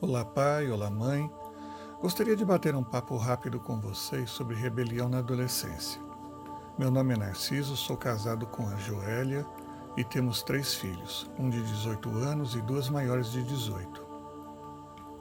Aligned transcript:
Olá, 0.00 0.24
pai, 0.24 0.70
olá, 0.70 0.88
mãe. 0.88 1.28
Gostaria 2.00 2.36
de 2.36 2.44
bater 2.44 2.72
um 2.76 2.84
papo 2.84 3.16
rápido 3.16 3.58
com 3.58 3.80
vocês 3.80 4.30
sobre 4.30 4.54
rebelião 4.54 5.08
na 5.08 5.18
adolescência. 5.18 6.00
Meu 6.78 6.88
nome 6.88 7.14
é 7.14 7.16
Narciso, 7.16 7.76
sou 7.76 7.96
casado 7.96 8.46
com 8.46 8.68
a 8.68 8.76
Joélia 8.76 9.44
e 9.96 10.04
temos 10.04 10.40
três 10.40 10.72
filhos, 10.72 11.28
um 11.36 11.50
de 11.50 11.60
18 11.60 12.10
anos 12.10 12.54
e 12.54 12.60
duas 12.60 12.88
maiores 12.88 13.32
de 13.32 13.42
18. 13.42 14.06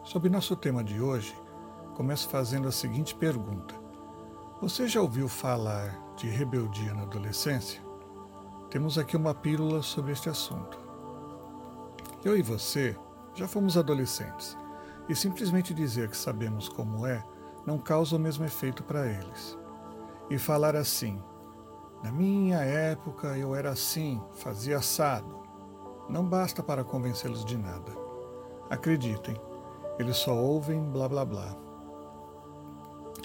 Sobre 0.04 0.29
nosso 0.29 0.55
tema 0.55 0.84
de 0.84 1.02
hoje, 1.02 1.36
começo 1.96 2.30
fazendo 2.30 2.68
a 2.68 2.71
seguinte 2.71 3.16
pergunta: 3.16 3.73
Você 4.62 4.88
já 4.88 5.02
ouviu 5.02 5.28
falar 5.28 6.00
de 6.16 6.30
rebeldia 6.30 6.94
na 6.94 7.02
adolescência? 7.02 7.82
Temos 8.70 9.00
aqui 9.00 9.18
uma 9.18 9.34
pílula 9.34 9.82
sobre 9.82 10.12
este 10.12 10.30
assunto. 10.30 10.78
Eu 12.23 12.38
e 12.38 12.44
você 12.44 12.96
já 13.34 13.48
fomos 13.48 13.75
adolescentes 13.75 14.55
e 15.10 15.16
simplesmente 15.16 15.74
dizer 15.74 16.10
que 16.10 16.18
sabemos 16.18 16.68
como 16.68 17.06
é 17.06 17.24
não 17.65 17.78
causa 17.78 18.15
o 18.15 18.20
mesmo 18.20 18.46
efeito 18.46 18.84
para 18.84 19.06
eles. 19.07 19.57
E 20.29 20.38
falar 20.38 20.75
assim, 20.75 21.21
na 22.04 22.11
minha 22.11 22.60
época 22.60 23.38
eu 23.38 23.56
era 23.56 23.71
assim, 23.71 24.21
fazia 24.34 24.78
assado, 24.78 25.43
não 26.10 26.25
basta 26.25 26.64
para 26.64 26.84
convencê-los 26.84 27.43
de 27.43 27.57
nada. 27.57 27.92
Acreditem, 28.70 29.36
eles 30.00 30.18
só 30.18 30.36
ouvem 30.36 30.82
blá 30.92 31.07
blá 31.07 31.26
blá. 31.26 31.56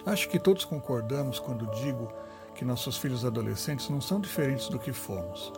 Acho 0.05 0.29
que 0.29 0.39
todos 0.39 0.65
concordamos 0.65 1.39
quando 1.39 1.71
digo 1.71 2.09
que 2.55 2.65
nossos 2.65 2.97
filhos 2.97 3.25
adolescentes 3.25 3.89
não 3.89 4.01
são 4.01 4.21
diferentes 4.21 4.69
do 4.69 4.79
que 4.79 4.93
fomos. 4.93 5.53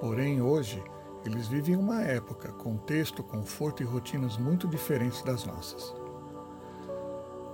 Porém, 0.00 0.40
hoje, 0.40 0.82
eles 1.28 1.46
vivem 1.46 1.76
uma 1.76 2.02
época, 2.02 2.52
contexto, 2.52 3.22
conforto 3.22 3.82
e 3.82 3.86
rotinas 3.86 4.36
muito 4.36 4.66
diferentes 4.66 5.22
das 5.22 5.44
nossas. 5.44 5.94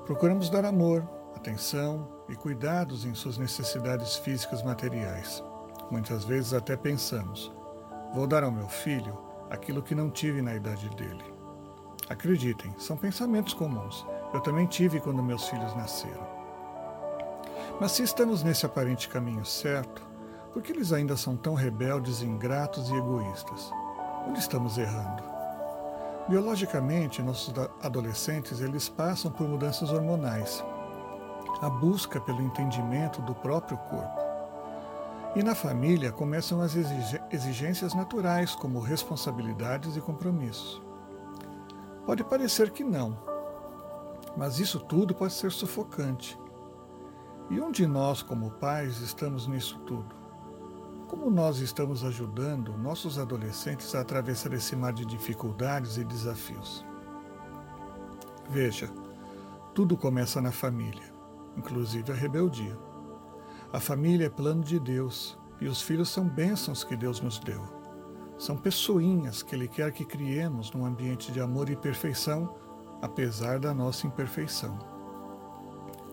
Procuramos 0.06 0.48
dar 0.48 0.64
amor, 0.64 1.06
atenção 1.34 2.08
e 2.28 2.36
cuidados 2.36 3.04
em 3.04 3.14
suas 3.14 3.36
necessidades 3.36 4.16
físicas 4.16 4.62
materiais. 4.62 5.42
Muitas 5.90 6.24
vezes 6.24 6.54
até 6.54 6.76
pensamos: 6.76 7.52
vou 8.14 8.26
dar 8.26 8.44
ao 8.44 8.52
meu 8.52 8.68
filho 8.68 9.18
aquilo 9.50 9.82
que 9.82 9.94
não 9.94 10.10
tive 10.10 10.40
na 10.40 10.54
idade 10.54 10.88
dele. 10.90 11.24
Acreditem, 12.08 12.74
são 12.78 12.96
pensamentos 12.96 13.54
comuns. 13.54 14.06
Eu 14.32 14.40
também 14.40 14.66
tive 14.66 15.00
quando 15.00 15.22
meus 15.22 15.48
filhos 15.48 15.74
nasceram. 15.74 16.26
Mas 17.80 17.92
se 17.92 18.02
estamos 18.02 18.42
nesse 18.42 18.66
aparente 18.66 19.08
caminho 19.08 19.44
certo, 19.44 20.13
por 20.54 20.62
que 20.62 20.70
eles 20.70 20.92
ainda 20.92 21.16
são 21.16 21.36
tão 21.36 21.54
rebeldes, 21.54 22.22
ingratos 22.22 22.88
e 22.88 22.94
egoístas? 22.94 23.72
Onde 24.28 24.38
estamos 24.38 24.78
errando? 24.78 25.20
Biologicamente, 26.28 27.20
nossos 27.20 27.52
adolescentes 27.82 28.60
eles 28.60 28.88
passam 28.88 29.32
por 29.32 29.48
mudanças 29.48 29.90
hormonais, 29.92 30.64
a 31.60 31.68
busca 31.68 32.20
pelo 32.20 32.40
entendimento 32.40 33.20
do 33.22 33.34
próprio 33.34 33.76
corpo. 33.76 34.22
E 35.34 35.42
na 35.42 35.56
família 35.56 36.12
começam 36.12 36.60
as 36.60 36.76
exigências 37.32 37.92
naturais, 37.92 38.54
como 38.54 38.78
responsabilidades 38.78 39.96
e 39.96 40.00
compromissos. 40.00 40.80
Pode 42.06 42.22
parecer 42.22 42.70
que 42.70 42.84
não, 42.84 43.18
mas 44.36 44.60
isso 44.60 44.78
tudo 44.78 45.16
pode 45.16 45.32
ser 45.32 45.50
sufocante. 45.50 46.38
E 47.50 47.60
onde 47.60 47.88
nós, 47.88 48.22
como 48.22 48.52
pais, 48.52 49.00
estamos 49.00 49.48
nisso 49.48 49.80
tudo? 49.80 50.23
Como 51.14 51.30
nós 51.30 51.60
estamos 51.60 52.02
ajudando 52.02 52.76
nossos 52.76 53.20
adolescentes 53.20 53.94
a 53.94 54.00
atravessar 54.00 54.52
esse 54.52 54.74
mar 54.74 54.92
de 54.92 55.06
dificuldades 55.06 55.96
e 55.96 56.02
desafios? 56.02 56.84
Veja, 58.50 58.90
tudo 59.72 59.96
começa 59.96 60.42
na 60.42 60.50
família, 60.50 61.14
inclusive 61.56 62.10
a 62.10 62.14
rebeldia. 62.16 62.76
A 63.72 63.78
família 63.78 64.26
é 64.26 64.28
plano 64.28 64.64
de 64.64 64.80
Deus 64.80 65.38
e 65.60 65.68
os 65.68 65.80
filhos 65.80 66.08
são 66.08 66.28
bênçãos 66.28 66.82
que 66.82 66.96
Deus 66.96 67.20
nos 67.20 67.38
deu. 67.38 67.62
São 68.36 68.56
pessoinhas 68.56 69.40
que 69.40 69.54
Ele 69.54 69.68
quer 69.68 69.92
que 69.92 70.04
criemos 70.04 70.72
num 70.72 70.84
ambiente 70.84 71.30
de 71.30 71.40
amor 71.40 71.70
e 71.70 71.76
perfeição, 71.76 72.56
apesar 73.00 73.60
da 73.60 73.72
nossa 73.72 74.04
imperfeição. 74.04 74.76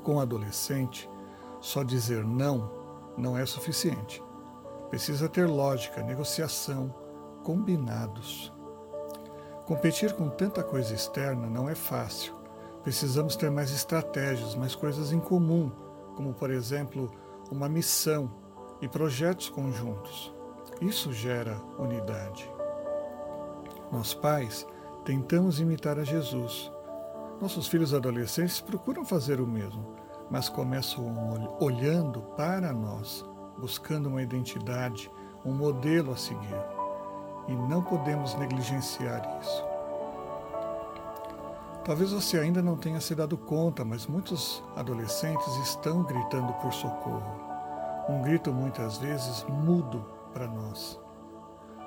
Com 0.04 0.18
o 0.18 0.20
adolescente, 0.20 1.10
só 1.60 1.82
dizer 1.82 2.24
não 2.24 2.70
não 3.18 3.36
é 3.36 3.48
suficiente. 3.48 4.22
Precisa 4.92 5.30
ter 5.30 5.48
lógica, 5.48 6.04
negociação, 6.04 6.94
combinados. 7.44 8.52
Competir 9.66 10.12
com 10.12 10.28
tanta 10.28 10.62
coisa 10.62 10.94
externa 10.94 11.48
não 11.48 11.70
é 11.70 11.74
fácil. 11.74 12.36
Precisamos 12.84 13.38
ter 13.38 13.50
mais 13.50 13.72
estratégias, 13.72 14.54
mais 14.54 14.76
coisas 14.76 15.14
em 15.14 15.20
comum, 15.20 15.72
como, 16.18 16.34
por 16.34 16.52
exemplo, 16.52 17.10
uma 17.50 17.70
missão 17.70 18.30
e 18.82 18.88
projetos 18.90 19.48
conjuntos. 19.48 20.34
Isso 20.82 21.14
gera 21.14 21.56
unidade. 21.80 22.52
Nós 23.94 24.14
pais 24.14 24.68
tentamos 25.06 25.62
imitar 25.62 25.98
a 26.00 26.04
Jesus. 26.04 26.70
Nossos 27.40 27.66
filhos 27.70 27.94
adolescentes 27.94 28.60
procuram 28.60 29.06
fazer 29.06 29.40
o 29.40 29.48
mesmo, 29.48 29.96
mas 30.30 30.50
começam 30.50 31.58
olhando 31.62 32.22
para 32.36 32.74
nós 32.74 33.24
buscando 33.62 34.10
uma 34.10 34.24
identidade, 34.24 35.12
um 35.46 35.54
modelo 35.54 36.12
a 36.12 36.18
seguir. 36.18 36.60
E 37.48 37.54
não 37.54 37.84
podemos 37.84 38.34
negligenciar 38.36 39.22
isso. 39.40 39.64
Talvez 41.86 42.12
você 42.12 42.40
ainda 42.40 42.62
não 42.62 42.76
tenha 42.76 43.00
se 43.00 43.14
dado 43.14 43.38
conta, 43.38 43.86
mas 43.86 44.08
muitos 44.08 44.64
adolescentes 44.76 45.56
estão 45.58 46.04
gritando 46.04 46.54
por 46.54 46.74
socorro. 46.74 47.40
Um 48.10 48.22
grito 48.24 48.52
muitas 48.52 48.98
vezes 48.98 49.44
mudo 49.48 50.06
para 50.34 50.48
nós. 50.48 51.00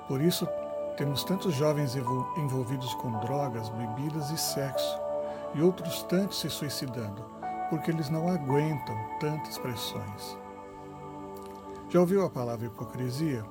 Por 0.07 0.21
isso, 0.21 0.47
temos 0.97 1.23
tantos 1.23 1.53
jovens 1.55 1.95
envolvidos 1.95 2.93
com 2.95 3.11
drogas, 3.19 3.69
bebidas 3.69 4.29
e 4.31 4.37
sexo, 4.37 4.99
e 5.53 5.61
outros 5.61 6.03
tantos 6.03 6.39
se 6.39 6.49
suicidando, 6.49 7.23
porque 7.69 7.91
eles 7.91 8.09
não 8.09 8.27
aguentam 8.27 8.95
tantas 9.19 9.57
pressões. 9.57 10.37
Já 11.95 12.01
ouviu 12.01 12.25
a 12.25 12.29
palavra 12.29 12.65
hipocrisia? 12.65 13.41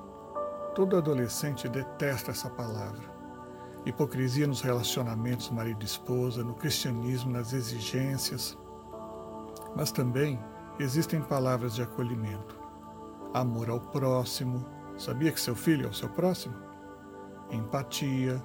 Todo 0.75 0.95
adolescente 0.95 1.67
detesta 1.67 2.29
essa 2.29 2.47
palavra. 2.47 3.01
Hipocrisia 3.87 4.45
nos 4.45 4.61
relacionamentos 4.61 5.49
marido 5.49 5.81
e 5.81 5.85
esposa, 5.85 6.43
no 6.43 6.53
cristianismo, 6.53 7.31
nas 7.31 7.53
exigências. 7.53 8.55
Mas 9.75 9.91
também 9.91 10.39
existem 10.77 11.23
palavras 11.23 11.73
de 11.73 11.81
acolhimento. 11.81 12.55
Amor 13.33 13.67
ao 13.67 13.79
próximo. 13.79 14.63
Sabia 14.95 15.31
que 15.31 15.41
seu 15.41 15.55
filho 15.55 15.87
é 15.87 15.89
o 15.89 15.93
seu 15.95 16.09
próximo? 16.09 16.53
Empatia, 17.49 18.39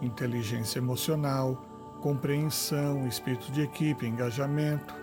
inteligência 0.00 0.78
emocional, 0.78 1.62
compreensão, 2.00 3.06
espírito 3.06 3.52
de 3.52 3.60
equipe, 3.60 4.06
engajamento. 4.06 4.94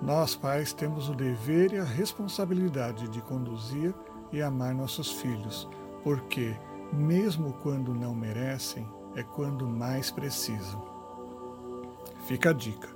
Nós, 0.00 0.36
pais, 0.36 0.72
temos 0.72 1.08
o 1.08 1.14
dever 1.14 1.72
e 1.72 1.78
a 1.78 1.84
responsabilidade 1.84 3.08
de 3.08 3.20
conduzir 3.22 3.94
e 4.32 4.42
amar 4.42 4.74
nossos 4.74 5.10
filhos, 5.12 5.68
porque, 6.02 6.54
mesmo 6.92 7.54
quando 7.62 7.94
não 7.94 8.14
merecem, 8.14 8.86
é 9.14 9.22
quando 9.22 9.66
mais 9.66 10.10
precisam. 10.10 10.84
Fica 12.26 12.50
a 12.50 12.52
dica: 12.52 12.88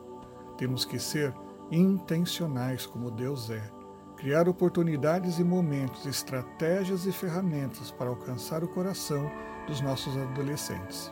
temos 0.56 0.84
que 0.84 0.98
ser 0.98 1.34
intencionais 1.70 2.84
como 2.84 3.10
Deus 3.10 3.48
é, 3.48 3.70
criar 4.16 4.48
oportunidades 4.48 5.38
e 5.38 5.44
momentos, 5.44 6.04
estratégias 6.04 7.06
e 7.06 7.12
ferramentas 7.12 7.90
para 7.90 8.10
alcançar 8.10 8.62
o 8.62 8.68
coração 8.68 9.30
dos 9.66 9.80
nossos 9.80 10.14
adolescentes. 10.16 11.10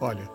Olha, 0.00 0.30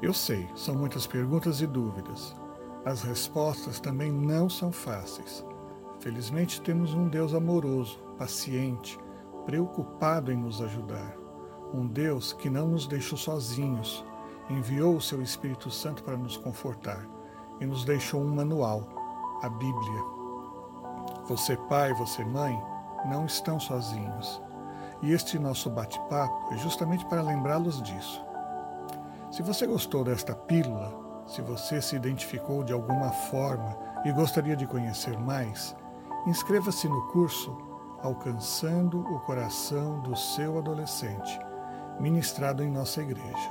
eu 0.00 0.14
sei, 0.14 0.48
são 0.54 0.74
muitas 0.74 1.06
perguntas 1.06 1.60
e 1.60 1.66
dúvidas, 1.66 2.36
as 2.84 3.02
respostas 3.02 3.78
também 3.78 4.10
não 4.10 4.48
são 4.48 4.72
fáceis. 4.72 5.44
Felizmente 6.00 6.60
temos 6.60 6.94
um 6.94 7.08
Deus 7.08 7.32
amoroso, 7.32 7.98
paciente, 8.18 8.98
preocupado 9.44 10.32
em 10.32 10.36
nos 10.36 10.60
ajudar. 10.60 11.16
Um 11.72 11.86
Deus 11.86 12.32
que 12.32 12.50
não 12.50 12.66
nos 12.66 12.86
deixou 12.86 13.16
sozinhos, 13.16 14.04
enviou 14.50 14.96
o 14.96 15.00
seu 15.00 15.22
Espírito 15.22 15.70
Santo 15.70 16.02
para 16.02 16.16
nos 16.16 16.36
confortar 16.36 17.08
e 17.60 17.66
nos 17.66 17.84
deixou 17.84 18.20
um 18.20 18.34
manual, 18.34 18.88
a 19.42 19.48
Bíblia. 19.48 20.02
Você, 21.28 21.56
pai, 21.68 21.94
você, 21.94 22.24
mãe, 22.24 22.60
não 23.06 23.26
estão 23.26 23.60
sozinhos. 23.60 24.42
E 25.02 25.12
este 25.12 25.38
nosso 25.38 25.70
bate-papo 25.70 26.52
é 26.52 26.58
justamente 26.58 27.04
para 27.06 27.22
lembrá-los 27.22 27.80
disso. 27.82 28.20
Se 29.30 29.42
você 29.42 29.66
gostou 29.66 30.04
desta 30.04 30.34
pílula, 30.34 31.01
se 31.26 31.40
você 31.42 31.80
se 31.80 31.96
identificou 31.96 32.62
de 32.64 32.72
alguma 32.72 33.10
forma 33.10 33.76
e 34.04 34.12
gostaria 34.12 34.56
de 34.56 34.66
conhecer 34.66 35.18
mais, 35.18 35.74
inscreva-se 36.26 36.88
no 36.88 37.08
curso 37.08 37.56
Alcançando 38.02 39.00
o 39.00 39.20
Coração 39.20 40.00
do 40.00 40.16
Seu 40.16 40.58
Adolescente, 40.58 41.38
ministrado 42.00 42.62
em 42.64 42.70
nossa 42.70 43.00
igreja. 43.00 43.50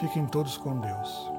Fiquem 0.00 0.24
todos 0.24 0.56
com 0.56 0.78
Deus. 0.78 1.35